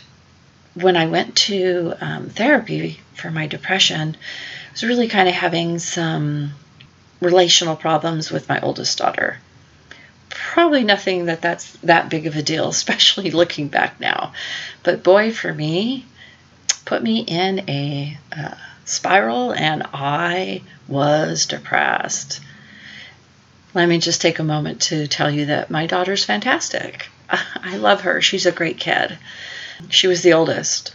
when 0.75 0.95
I 0.95 1.07
went 1.07 1.35
to 1.35 1.93
um, 2.01 2.29
therapy 2.29 2.99
for 3.13 3.29
my 3.29 3.47
depression, 3.47 4.17
was 4.73 4.83
really 4.83 5.07
kind 5.07 5.29
of 5.29 5.35
having 5.35 5.79
some 5.79 6.51
relational 7.21 7.75
problems 7.75 8.31
with 8.31 8.49
my 8.49 8.59
oldest 8.59 8.97
daughter. 8.97 9.37
Probably 10.29 10.83
nothing 10.83 11.25
that 11.25 11.41
that's 11.41 11.71
that 11.83 12.09
big 12.09 12.27
of 12.27 12.35
a 12.35 12.41
deal, 12.41 12.67
especially 12.69 13.31
looking 13.31 13.69
back 13.69 13.99
now. 13.99 14.33
But 14.83 15.03
boy, 15.03 15.31
for 15.31 15.53
me, 15.53 16.05
put 16.85 17.01
me 17.01 17.19
in 17.21 17.69
a 17.69 18.17
uh, 18.35 18.55
spiral 18.85 19.53
and 19.53 19.83
I 19.93 20.63
was 20.87 21.45
depressed. 21.45 22.41
Let 23.73 23.87
me 23.87 23.99
just 23.99 24.21
take 24.21 24.39
a 24.39 24.43
moment 24.43 24.81
to 24.83 25.07
tell 25.07 25.31
you 25.31 25.47
that 25.47 25.71
my 25.71 25.87
daughter's 25.87 26.25
fantastic. 26.25 27.07
I 27.29 27.77
love 27.77 28.01
her. 28.01 28.21
She's 28.21 28.45
a 28.45 28.51
great 28.51 28.77
kid. 28.77 29.17
She 29.89 30.07
was 30.07 30.21
the 30.21 30.33
oldest. 30.33 30.93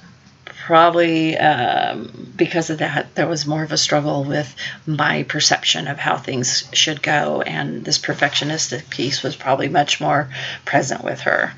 Probably 0.68 1.34
um, 1.38 2.30
because 2.36 2.68
of 2.68 2.80
that, 2.80 3.14
there 3.14 3.26
was 3.26 3.46
more 3.46 3.62
of 3.62 3.72
a 3.72 3.78
struggle 3.78 4.22
with 4.22 4.54
my 4.86 5.22
perception 5.22 5.88
of 5.88 5.96
how 5.98 6.18
things 6.18 6.68
should 6.74 7.02
go, 7.02 7.40
and 7.40 7.86
this 7.86 7.96
perfectionistic 7.96 8.90
piece 8.90 9.22
was 9.22 9.34
probably 9.34 9.70
much 9.70 9.98
more 9.98 10.28
present 10.66 11.02
with 11.02 11.20
her. 11.20 11.54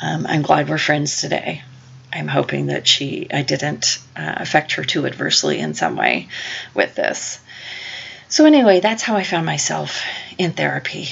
Um, 0.00 0.26
I'm 0.26 0.40
glad 0.40 0.70
we're 0.70 0.78
friends 0.78 1.20
today. 1.20 1.60
I'm 2.10 2.28
hoping 2.28 2.68
that 2.68 2.88
she 2.88 3.26
I 3.30 3.42
didn't 3.42 3.98
uh, 4.16 4.36
affect 4.36 4.72
her 4.72 4.82
too 4.82 5.04
adversely 5.04 5.58
in 5.58 5.74
some 5.74 5.96
way 5.96 6.28
with 6.72 6.94
this. 6.94 7.40
So 8.30 8.46
anyway, 8.46 8.80
that's 8.80 9.02
how 9.02 9.16
I 9.16 9.22
found 9.22 9.44
myself 9.44 10.02
in 10.38 10.52
therapy. 10.52 11.10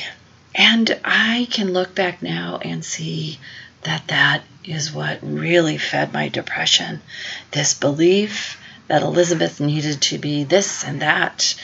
And 0.55 0.99
I 1.05 1.47
can 1.51 1.75
look 1.75 1.95
back 1.95 2.23
now 2.23 2.59
and 2.63 2.83
see 2.83 3.39
that 3.83 4.09
that 4.09 4.43
is 4.65 4.93
what 4.93 5.19
really 5.23 5.79
fed 5.79 6.13
my 6.13 6.29
depression. 6.29 7.01
This 7.53 7.75
belief 7.75 8.59
that 8.89 9.03
Elizabeth 9.03 9.61
needed 9.61 10.01
to 10.01 10.19
be 10.19 10.45
this 10.45 10.85
and 10.85 11.03
that. 11.03 11.55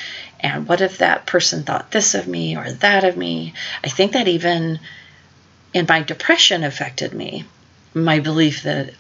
And 0.41 0.69
what 0.69 0.81
if 0.81 0.99
that 0.99 1.27
person 1.27 1.63
thought 1.63 1.91
this 1.91 2.15
of 2.15 2.27
me 2.27 2.57
or 2.57 2.71
that 2.71 3.05
of 3.05 3.17
me? 3.17 3.55
I 3.85 3.89
think 3.89 4.13
that 4.13 4.29
even 4.29 4.81
in 5.73 5.87
my 5.89 6.03
depression 6.03 6.65
affected 6.65 7.13
me. 7.13 7.45
My 7.95 8.21
belief 8.21 8.63
that 8.63 8.95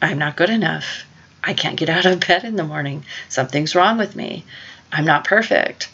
I'm 0.00 0.18
not 0.18 0.36
good 0.36 0.50
enough. 0.50 1.04
I 1.42 1.54
can't 1.54 1.76
get 1.76 1.88
out 1.88 2.06
of 2.06 2.26
bed 2.26 2.44
in 2.44 2.56
the 2.56 2.64
morning. 2.64 3.04
Something's 3.28 3.74
wrong 3.74 3.98
with 3.98 4.16
me. 4.16 4.44
I'm 4.92 5.04
not 5.04 5.24
perfect. 5.24 5.88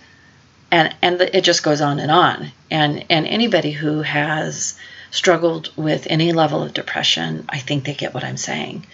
And 0.71 0.95
and 1.03 1.21
it 1.21 1.43
just 1.45 1.63
goes 1.63 1.81
on 1.81 2.01
and 2.01 2.11
on. 2.11 2.51
And 2.71 3.05
and 3.11 3.27
anybody 3.27 3.73
who 3.73 4.03
has 4.03 4.79
struggled 5.15 5.71
with 5.77 6.09
any 6.11 6.33
level 6.33 6.61
of 6.65 6.75
depression, 6.75 7.45
I 7.49 7.59
think 7.59 7.85
they 7.85 7.95
get 7.95 8.13
what 8.13 8.25
I'm 8.25 8.37
saying. 8.37 8.85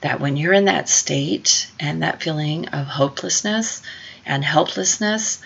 That 0.00 0.18
when 0.18 0.36
you're 0.36 0.52
in 0.52 0.64
that 0.64 0.88
state 0.88 1.70
and 1.78 2.02
that 2.02 2.20
feeling 2.20 2.66
of 2.70 2.88
hopelessness 2.88 3.80
and 4.26 4.44
helplessness, 4.44 5.40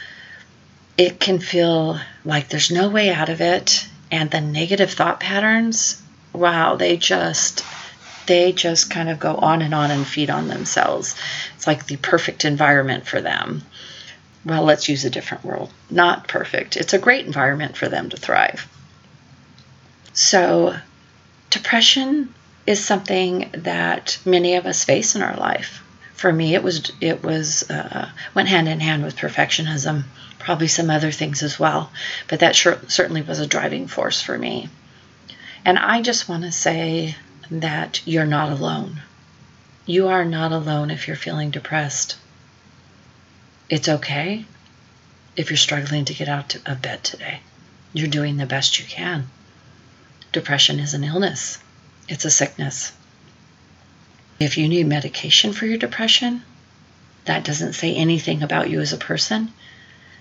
it 0.97 1.21
can 1.21 1.41
feel 1.41 2.01
like 2.25 2.49
there's 2.49 2.71
no 2.71 2.89
way 2.89 3.13
out 3.13 3.29
of 3.29 3.43
it. 3.43 3.87
And 4.11 4.31
the 4.31 4.41
negative 4.41 4.93
thought 4.93 5.21
patterns, 5.21 6.01
wow, 6.33 6.77
they 6.77 6.97
just 6.97 7.63
they 8.27 8.53
just 8.53 8.89
kind 8.89 9.11
of 9.11 9.21
go 9.21 9.35
on 9.35 9.61
and 9.61 9.75
on 9.75 9.91
and 9.91 10.07
feed 10.07 10.31
on 10.31 10.49
themselves. 10.49 11.17
It's 11.57 11.67
like 11.67 11.85
the 11.85 11.99
perfect 11.99 12.47
environment 12.47 13.07
for 13.07 13.21
them. 13.21 13.63
Well, 14.47 14.65
let's 14.65 14.89
use 14.89 15.05
a 15.05 15.11
different 15.11 15.45
word. 15.45 15.69
Not 15.91 16.29
perfect. 16.29 16.79
It's 16.79 16.95
a 16.95 16.99
great 16.99 17.27
environment 17.27 17.77
for 17.77 17.91
them 17.91 18.09
to 18.09 18.17
thrive. 18.17 18.67
So, 20.15 20.77
depression 21.51 22.33
is 22.67 22.85
something 22.85 23.51
that 23.53 24.19
many 24.25 24.55
of 24.55 24.65
us 24.65 24.85
face 24.85 25.17
in 25.17 25.23
our 25.23 25.37
life. 25.37 25.83
For 26.15 26.33
me, 26.33 26.55
it 26.55 26.63
was 26.63 26.93
it 27.01 27.25
was 27.25 27.69
uh, 27.69 28.09
went 28.33 28.49
hand 28.49 28.69
in 28.69 28.79
hand 28.79 29.03
with 29.05 29.17
perfectionism, 29.17 30.05
probably 30.39 30.69
some 30.69 30.89
other 30.89 31.11
things 31.11 31.43
as 31.43 31.59
well, 31.59 31.91
but 32.29 32.39
that 32.41 32.55
sure, 32.55 32.79
certainly 32.87 33.23
was 33.23 33.41
a 33.41 33.47
driving 33.47 33.89
force 33.89 34.23
for 34.23 34.39
me. 34.39 34.69
And 35.65 35.79
I 35.79 36.01
just 36.01 36.29
want 36.29 36.45
to 36.45 36.53
say 36.53 37.17
that 37.51 38.01
you're 38.07 38.25
not 38.25 38.53
alone. 38.53 39.03
You 39.85 40.09
are 40.09 40.25
not 40.25 40.53
alone 40.53 40.93
if 40.93 41.09
you're 41.09 41.17
feeling 41.17 41.51
depressed. 41.51 42.17
It's 43.69 43.89
okay 43.89 44.47
if 45.35 45.51
you're 45.51 45.57
struggling 45.57 46.05
to 46.05 46.15
get 46.15 46.29
out 46.29 46.55
of 46.67 46.81
bed 46.83 47.03
today. 47.03 47.41
You're 47.93 48.07
doing 48.07 48.37
the 48.37 48.47
best 48.47 48.79
you 48.79 48.85
can. 48.85 49.29
Depression 50.35 50.81
is 50.81 50.95
an 50.95 51.05
illness, 51.05 51.59
it's 52.09 52.25
a 52.25 52.31
sickness. 52.31 52.91
If 54.41 54.59
you 54.59 54.69
need 54.69 54.89
medication 54.89 55.53
for 55.53 55.65
your 55.65 55.79
depression, 55.79 56.43
that 57.25 57.45
doesn't 57.45 57.75
say 57.75 57.95
anything 57.95 58.43
about 58.43 58.69
you 58.69 58.81
as 58.81 58.93
a 58.93 58.97
person. 58.97 59.53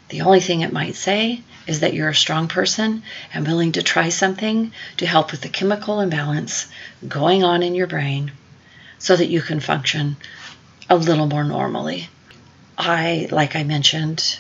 The 0.10 0.22
only 0.22 0.40
thing 0.40 0.62
it 0.62 0.72
might 0.72 0.94
say 0.94 1.42
is 1.66 1.80
that 1.80 1.96
you're 1.96 2.10
a 2.10 2.16
strong 2.16 2.48
person 2.48 3.02
and 3.34 3.48
willing 3.48 3.72
to 3.72 3.82
try 3.82 4.10
something 4.10 4.72
to 4.98 5.08
help 5.08 5.32
with 5.32 5.42
the 5.42 5.50
chemical 5.50 6.00
imbalance 6.00 6.68
going 7.08 7.44
on 7.44 7.64
in 7.64 7.74
your 7.74 7.88
brain 7.88 8.34
so 9.00 9.16
that 9.16 9.30
you 9.30 9.42
can 9.42 9.62
function 9.62 10.16
a 10.92 10.96
little 10.96 11.26
more 11.26 11.44
normally. 11.44 12.08
I, 12.78 13.30
like 13.32 13.56
I 13.56 13.64
mentioned, 13.64 14.38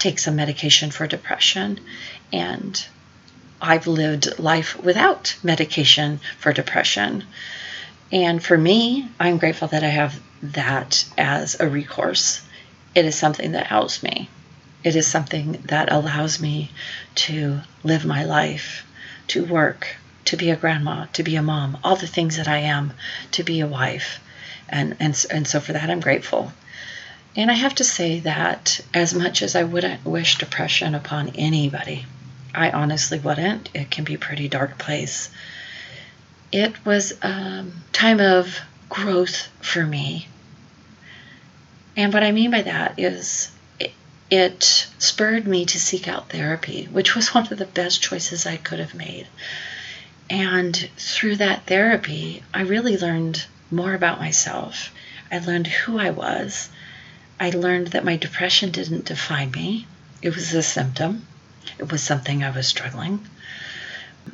take 0.00 0.18
some 0.18 0.34
medication 0.34 0.90
for 0.90 1.06
depression, 1.06 1.78
and 2.32 2.84
I've 3.60 3.86
lived 3.86 4.38
life 4.38 4.76
without 4.82 5.36
medication 5.42 6.20
for 6.38 6.52
depression. 6.52 7.24
And 8.12 8.42
for 8.42 8.56
me, 8.56 9.08
I'm 9.18 9.38
grateful 9.38 9.68
that 9.68 9.82
I 9.82 9.88
have 9.88 10.20
that 10.42 11.04
as 11.16 11.58
a 11.60 11.68
recourse. 11.68 12.40
It 12.94 13.04
is 13.04 13.16
something 13.16 13.52
that 13.52 13.66
helps 13.66 14.02
me. 14.02 14.28
It 14.84 14.94
is 14.94 15.06
something 15.06 15.62
that 15.66 15.92
allows 15.92 16.40
me 16.40 16.70
to 17.16 17.60
live 17.82 18.04
my 18.04 18.24
life, 18.24 18.86
to 19.28 19.44
work, 19.44 19.96
to 20.26 20.36
be 20.36 20.50
a 20.50 20.56
grandma, 20.56 21.06
to 21.14 21.22
be 21.22 21.36
a 21.36 21.42
mom, 21.42 21.78
all 21.82 21.96
the 21.96 22.06
things 22.06 22.36
that 22.36 22.48
I 22.48 22.58
am, 22.58 22.92
to 23.32 23.42
be 23.42 23.60
a 23.60 23.66
wife. 23.66 24.20
And, 24.68 24.96
and, 25.00 25.26
and 25.30 25.48
so 25.48 25.58
for 25.58 25.72
that, 25.72 25.90
I'm 25.90 26.00
grateful. 26.00 26.52
And 27.34 27.50
I 27.50 27.54
have 27.54 27.74
to 27.76 27.84
say 27.84 28.20
that 28.20 28.80
as 28.94 29.14
much 29.14 29.42
as 29.42 29.56
I 29.56 29.64
wouldn't 29.64 30.04
wish 30.04 30.38
depression 30.38 30.94
upon 30.94 31.30
anybody, 31.30 32.06
I 32.54 32.70
honestly 32.70 33.18
wouldn't. 33.18 33.70
It 33.74 33.90
can 33.90 34.04
be 34.04 34.14
a 34.14 34.18
pretty 34.18 34.48
dark 34.48 34.78
place. 34.78 35.30
It 36.50 36.84
was 36.84 37.12
a 37.22 37.66
time 37.92 38.20
of 38.20 38.58
growth 38.88 39.48
for 39.60 39.84
me. 39.84 40.28
And 41.96 42.12
what 42.12 42.22
I 42.22 42.32
mean 42.32 42.50
by 42.50 42.62
that 42.62 42.98
is 42.98 43.50
it, 43.78 43.92
it 44.30 44.86
spurred 44.98 45.46
me 45.46 45.66
to 45.66 45.80
seek 45.80 46.08
out 46.08 46.30
therapy, 46.30 46.88
which 46.90 47.14
was 47.14 47.34
one 47.34 47.46
of 47.50 47.58
the 47.58 47.66
best 47.66 48.00
choices 48.00 48.46
I 48.46 48.56
could 48.56 48.78
have 48.78 48.94
made. 48.94 49.26
And 50.30 50.76
through 50.96 51.36
that 51.36 51.66
therapy, 51.66 52.42
I 52.52 52.62
really 52.62 52.96
learned 52.96 53.44
more 53.70 53.94
about 53.94 54.20
myself. 54.20 54.90
I 55.30 55.38
learned 55.38 55.66
who 55.66 55.98
I 55.98 56.10
was. 56.10 56.70
I 57.40 57.50
learned 57.50 57.88
that 57.88 58.04
my 58.04 58.16
depression 58.16 58.70
didn't 58.70 59.04
define 59.04 59.50
me, 59.52 59.86
it 60.22 60.34
was 60.34 60.52
a 60.54 60.62
symptom, 60.62 61.26
was 61.90 62.02
something 62.02 62.42
I 62.42 62.50
was 62.50 62.66
struggling. 62.66 63.26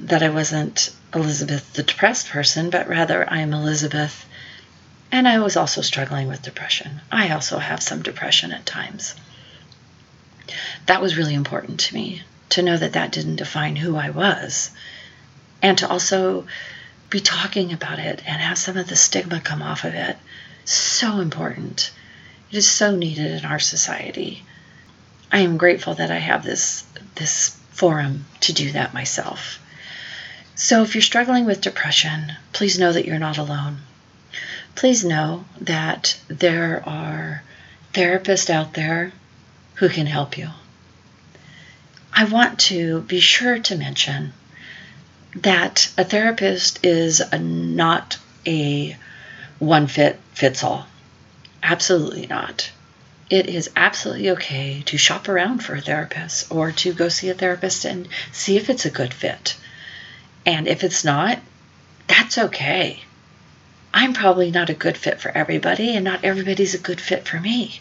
That 0.00 0.22
I 0.22 0.30
wasn't 0.30 0.90
Elizabeth, 1.14 1.72
the 1.74 1.82
depressed 1.82 2.28
person, 2.28 2.70
but 2.70 2.88
rather 2.88 3.28
I 3.30 3.40
am 3.40 3.52
Elizabeth. 3.52 4.26
And 5.12 5.28
I 5.28 5.38
was 5.38 5.56
also 5.56 5.80
struggling 5.80 6.28
with 6.28 6.42
depression. 6.42 7.00
I 7.12 7.30
also 7.30 7.58
have 7.58 7.82
some 7.82 8.02
depression 8.02 8.52
at 8.52 8.66
times. 8.66 9.14
That 10.86 11.00
was 11.00 11.16
really 11.16 11.34
important 11.34 11.80
to 11.80 11.94
me 11.94 12.22
to 12.50 12.62
know 12.62 12.76
that 12.76 12.92
that 12.92 13.12
didn't 13.12 13.36
define 13.36 13.76
who 13.76 13.96
I 13.96 14.10
was 14.10 14.70
and 15.62 15.78
to 15.78 15.88
also 15.88 16.46
be 17.10 17.20
talking 17.20 17.72
about 17.72 17.98
it 17.98 18.22
and 18.26 18.40
have 18.40 18.58
some 18.58 18.76
of 18.76 18.88
the 18.88 18.96
stigma 18.96 19.40
come 19.40 19.62
off 19.62 19.84
of 19.84 19.94
it. 19.94 20.16
So 20.64 21.20
important. 21.20 21.90
It 22.50 22.58
is 22.58 22.70
so 22.70 22.94
needed 22.94 23.30
in 23.30 23.44
our 23.44 23.58
society. 23.58 24.44
I 25.34 25.40
am 25.40 25.56
grateful 25.56 25.94
that 25.94 26.12
I 26.12 26.18
have 26.18 26.44
this 26.44 26.84
this 27.16 27.48
forum 27.72 28.24
to 28.42 28.52
do 28.52 28.70
that 28.70 28.94
myself. 28.94 29.58
So 30.54 30.84
if 30.84 30.94
you're 30.94 31.02
struggling 31.02 31.44
with 31.44 31.60
depression, 31.60 32.34
please 32.52 32.78
know 32.78 32.92
that 32.92 33.04
you're 33.04 33.18
not 33.18 33.36
alone. 33.36 33.78
Please 34.76 35.04
know 35.04 35.44
that 35.60 36.16
there 36.28 36.84
are 36.86 37.42
therapists 37.92 38.48
out 38.48 38.74
there 38.74 39.12
who 39.74 39.88
can 39.88 40.06
help 40.06 40.38
you. 40.38 40.50
I 42.12 42.26
want 42.26 42.60
to 42.70 43.00
be 43.00 43.18
sure 43.18 43.58
to 43.58 43.76
mention 43.76 44.34
that 45.34 45.92
a 45.98 46.04
therapist 46.04 46.86
is 46.86 47.18
a, 47.20 47.40
not 47.40 48.18
a 48.46 48.96
one 49.58 49.88
fit 49.88 50.20
fits 50.32 50.62
all. 50.62 50.86
Absolutely 51.60 52.28
not. 52.28 52.70
It 53.34 53.48
is 53.48 53.68
absolutely 53.74 54.30
okay 54.30 54.82
to 54.86 54.96
shop 54.96 55.28
around 55.28 55.58
for 55.64 55.74
a 55.74 55.80
therapist 55.80 56.52
or 56.52 56.70
to 56.70 56.92
go 56.92 57.08
see 57.08 57.30
a 57.30 57.34
therapist 57.34 57.84
and 57.84 58.06
see 58.30 58.56
if 58.56 58.70
it's 58.70 58.84
a 58.84 58.90
good 58.90 59.12
fit. 59.12 59.56
And 60.46 60.68
if 60.68 60.84
it's 60.84 61.04
not, 61.04 61.40
that's 62.06 62.38
okay. 62.38 63.02
I'm 63.92 64.12
probably 64.12 64.52
not 64.52 64.70
a 64.70 64.80
good 64.84 64.96
fit 64.96 65.20
for 65.20 65.36
everybody, 65.36 65.96
and 65.96 66.04
not 66.04 66.22
everybody's 66.22 66.76
a 66.76 66.78
good 66.78 67.00
fit 67.00 67.26
for 67.26 67.40
me. 67.40 67.80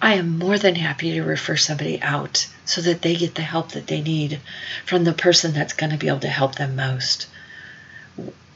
I 0.00 0.14
am 0.14 0.38
more 0.38 0.56
than 0.56 0.76
happy 0.76 1.12
to 1.12 1.22
refer 1.22 1.56
somebody 1.56 2.00
out 2.00 2.46
so 2.64 2.80
that 2.80 3.02
they 3.02 3.16
get 3.16 3.34
the 3.34 3.42
help 3.42 3.72
that 3.72 3.86
they 3.86 4.00
need 4.00 4.40
from 4.86 5.04
the 5.04 5.12
person 5.12 5.52
that's 5.52 5.74
going 5.74 5.92
to 5.92 5.98
be 5.98 6.08
able 6.08 6.20
to 6.20 6.28
help 6.28 6.54
them 6.54 6.74
most. 6.74 7.26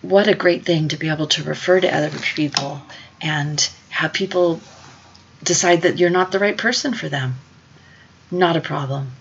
What 0.00 0.26
a 0.26 0.34
great 0.34 0.64
thing 0.64 0.88
to 0.88 0.96
be 0.96 1.10
able 1.10 1.26
to 1.26 1.42
refer 1.42 1.80
to 1.80 1.94
other 1.94 2.18
people 2.18 2.80
and 3.20 3.68
have 3.90 4.14
people 4.14 4.62
decide 5.42 5.82
that 5.82 5.98
you're 5.98 6.10
not 6.10 6.32
the 6.32 6.38
right 6.38 6.56
person 6.56 6.94
for 6.94 7.08
them. 7.08 7.36
Not 8.30 8.56
a 8.56 8.60
problem. 8.60 9.12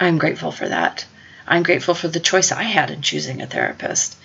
I'm 0.00 0.18
grateful 0.18 0.52
for 0.52 0.68
that. 0.68 1.06
I'm 1.46 1.62
grateful 1.62 1.94
for 1.94 2.08
the 2.08 2.20
choice 2.20 2.52
I 2.52 2.62
had 2.62 2.90
in 2.90 3.02
choosing 3.02 3.42
a 3.42 3.46
therapist. 3.46 4.16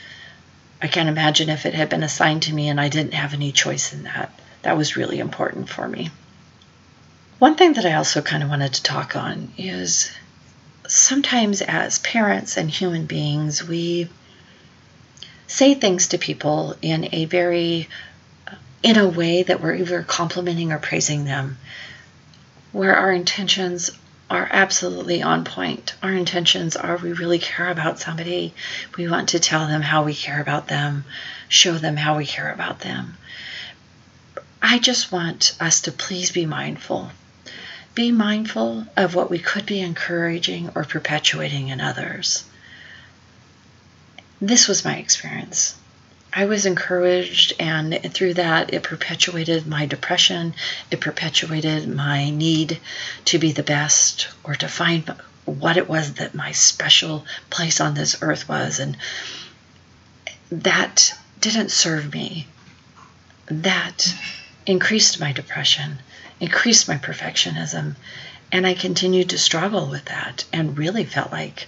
I 0.81 0.87
can't 0.87 1.09
imagine 1.09 1.49
if 1.49 1.65
it 1.65 1.73
had 1.73 1.89
been 1.89 2.03
assigned 2.03 2.43
to 2.43 2.53
me 2.53 2.69
and 2.69 2.79
I 2.79 2.87
didn't 2.87 3.13
have 3.13 3.33
any 3.33 3.51
choice 3.51 3.91
in 3.93 4.03
that. 4.03 4.31
That 4.61 4.77
was 4.77 4.95
really 4.95 5.19
important 5.19 5.69
for 5.69 5.87
me. 5.87 6.11
One 7.39 7.55
thing 7.55 7.73
that 7.73 7.85
I 7.85 7.93
also 7.93 8.21
kind 8.21 8.43
of 8.43 8.49
wanted 8.49 8.73
to 8.73 8.83
talk 8.83 9.15
on 9.15 9.51
is 9.57 10.11
sometimes 10.87 11.61
as 11.61 11.99
parents 11.99 12.57
and 12.57 12.69
human 12.69 13.05
beings, 13.05 13.65
we 13.65 14.09
say 15.47 15.73
things 15.73 16.07
to 16.09 16.17
people 16.17 16.75
in 16.81 17.09
a 17.13 17.25
very 17.25 17.89
in 18.83 18.97
a 18.97 19.07
way 19.07 19.43
that 19.43 19.61
we're 19.61 19.75
either 19.75 20.03
complimenting 20.03 20.71
or 20.71 20.79
praising 20.79 21.25
them, 21.25 21.57
where 22.71 22.95
our 22.95 23.11
intentions 23.11 23.91
are 24.29 24.47
absolutely 24.51 25.21
on 25.21 25.43
point. 25.43 25.93
Our 26.03 26.13
intentions 26.13 26.75
are 26.75 26.97
we 26.97 27.13
really 27.13 27.39
care 27.39 27.69
about 27.69 27.99
somebody. 27.99 28.53
We 28.95 29.07
want 29.09 29.29
to 29.29 29.39
tell 29.39 29.67
them 29.67 29.81
how 29.81 30.03
we 30.03 30.13
care 30.13 30.39
about 30.39 30.67
them, 30.67 31.03
show 31.47 31.73
them 31.73 31.97
how 31.97 32.17
we 32.17 32.25
care 32.25 32.51
about 32.51 32.81
them. 32.81 33.17
I 34.61 34.77
just 34.79 35.11
want 35.11 35.55
us 35.59 35.81
to 35.81 35.91
please 35.91 36.31
be 36.31 36.45
mindful 36.45 37.11
be 37.99 38.11
mindful 38.13 38.85
of 38.95 39.13
what 39.13 39.29
we 39.29 39.39
could 39.39 39.65
be 39.65 39.81
encouraging 39.81 40.69
or 40.73 40.85
perpetuating 40.85 41.67
in 41.67 41.81
others. 41.81 42.45
This 44.39 44.69
was 44.69 44.85
my 44.85 44.95
experience. 44.95 45.75
I 46.31 46.45
was 46.45 46.65
encouraged, 46.65 47.53
and 47.59 47.99
through 48.13 48.35
that, 48.35 48.73
it 48.73 48.83
perpetuated 48.83 49.65
my 49.65 49.85
depression. 49.85 50.53
It 50.91 51.01
perpetuated 51.01 51.87
my 51.87 52.29
need 52.29 52.79
to 53.25 53.39
be 53.39 53.51
the 53.51 53.63
best 53.63 54.27
or 54.43 54.55
to 54.55 54.67
find 54.67 55.13
what 55.45 55.77
it 55.77 55.89
was 55.89 56.13
that 56.13 56.35
my 56.35 56.51
special 56.51 57.25
place 57.49 57.81
on 57.81 57.95
this 57.95 58.21
earth 58.21 58.47
was. 58.47 58.79
And 58.79 58.97
that 60.51 61.13
didn't 61.41 61.71
serve 61.71 62.13
me. 62.13 62.47
That 63.47 64.13
increased 64.65 65.19
my 65.19 65.31
depression 65.31 65.99
increased 66.39 66.87
my 66.87 66.97
perfectionism. 66.97 67.95
And 68.51 68.65
I 68.65 68.73
continued 68.73 69.29
to 69.29 69.37
struggle 69.37 69.87
with 69.89 70.05
that 70.05 70.45
and 70.51 70.77
really 70.77 71.03
felt 71.03 71.31
like, 71.31 71.67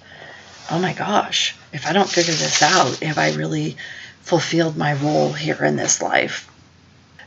oh 0.70 0.80
my 0.80 0.94
gosh, 0.94 1.56
if 1.74 1.86
I 1.86 1.94
don't 1.94 2.10
figure 2.10 2.34
this 2.34 2.62
out, 2.62 2.98
have 2.98 3.18
I 3.18 3.34
really 3.34 3.78
fulfilled 4.22 4.78
my 4.78 4.94
role 4.94 5.34
here 5.34 5.64
in 5.64 5.76
this 5.76 6.02
life? 6.02 6.50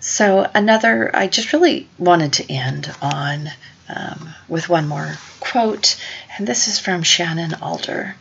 So, 0.00 0.50
another, 0.54 1.10
I 1.16 1.28
just 1.28 1.52
really 1.52 1.88
wanted 1.98 2.34
to 2.34 2.52
end 2.52 2.94
on 3.00 3.50
um, 3.88 4.34
with 4.48 4.68
one 4.68 4.86
more 4.86 5.16
quote, 5.40 5.96
and 6.36 6.46
this 6.46 6.68
is 6.68 6.78
from 6.78 7.02
Shannon 7.02 7.54
Alder. 7.54 8.16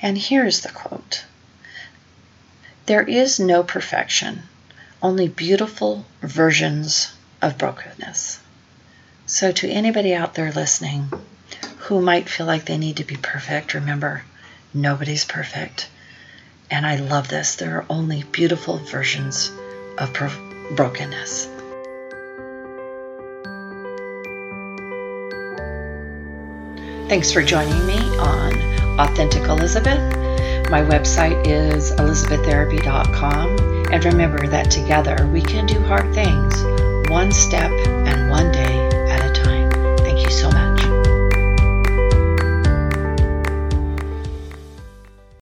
And 0.00 0.16
here's 0.16 0.60
the 0.60 0.68
quote 0.68 1.24
There 2.86 3.02
is 3.02 3.40
no 3.40 3.62
perfection, 3.62 4.44
only 5.02 5.28
beautiful 5.28 6.04
versions 6.20 7.12
of 7.40 7.58
brokenness. 7.58 8.38
So, 9.26 9.50
to 9.52 9.70
anybody 9.70 10.14
out 10.14 10.34
there 10.34 10.52
listening 10.52 11.12
who 11.78 12.00
might 12.00 12.28
feel 12.28 12.46
like 12.46 12.66
they 12.66 12.78
need 12.78 12.98
to 12.98 13.04
be 13.04 13.16
perfect, 13.16 13.74
remember 13.74 14.22
nobody's 14.72 15.24
perfect. 15.24 15.88
And 16.72 16.86
I 16.86 16.96
love 16.96 17.28
this. 17.28 17.56
There 17.56 17.76
are 17.76 17.84
only 17.90 18.24
beautiful 18.32 18.78
versions 18.78 19.52
of 19.98 20.10
brokenness. 20.74 21.46
Thanks 27.10 27.30
for 27.30 27.42
joining 27.42 27.86
me 27.86 27.98
on 28.16 28.54
Authentic 28.98 29.42
Elizabeth. 29.42 30.00
My 30.70 30.80
website 30.80 31.46
is 31.46 31.92
elizabeththerapy.com. 31.92 33.92
And 33.92 34.04
remember 34.06 34.46
that 34.46 34.70
together 34.70 35.26
we 35.26 35.42
can 35.42 35.66
do 35.66 35.78
hard 35.82 36.14
things 36.14 36.54
one 37.10 37.30
step 37.30 37.70
and 37.70 38.30
one 38.30 38.50
day 38.50 38.81